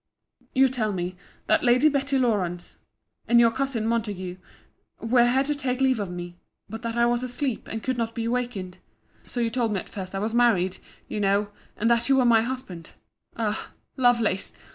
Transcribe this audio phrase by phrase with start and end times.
[0.55, 1.15] You tell me,
[1.45, 2.77] that Lady Betty Lawrance,
[3.27, 4.37] and your cousin Montague,
[4.99, 8.15] were here to take leave of me; but that I was asleep, and could not
[8.15, 8.79] be waked.
[9.27, 10.77] So you told me at first I was married,
[11.07, 13.73] you know, and that you were my husband—Ah!
[13.95, 14.53] Lovelace!